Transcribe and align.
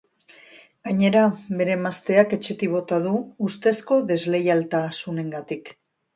Gainera, 0.87 1.25
bere 1.59 1.75
emazteak 1.79 2.33
etxetik 2.39 2.73
bota 2.77 2.99
du, 3.05 3.13
ustezko 3.51 4.01
desleiltasunengatik. 4.15 5.73